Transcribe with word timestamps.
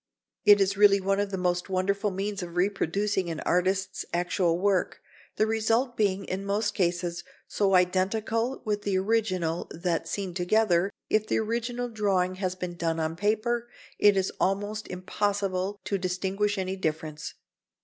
It 0.45 0.59
is 0.59 0.77
really 0.77 0.99
one 0.99 1.19
of 1.19 1.29
the 1.29 1.37
most 1.37 1.69
wonderful 1.69 2.09
means 2.09 2.41
of 2.41 2.55
reproducing 2.55 3.29
an 3.29 3.39
artist's 3.41 4.03
actual 4.15 4.57
work, 4.57 4.99
the 5.35 5.45
result 5.45 5.95
being, 5.95 6.25
in 6.25 6.43
most 6.43 6.73
cases, 6.73 7.23
so 7.47 7.75
identical 7.75 8.63
with 8.65 8.81
the 8.81 8.97
original 8.97 9.67
that, 9.69 10.07
seen 10.07 10.33
together, 10.33 10.89
if 11.11 11.27
the 11.27 11.37
original 11.37 11.87
drawing 11.87 12.37
has 12.41 12.55
been 12.55 12.73
done 12.77 12.99
on 12.99 13.15
paper, 13.15 13.69
it 13.99 14.17
is 14.17 14.31
almost 14.39 14.87
impossible 14.87 15.79
to 15.83 15.99
distinguish 15.99 16.57
any 16.57 16.75
difference. 16.75 17.35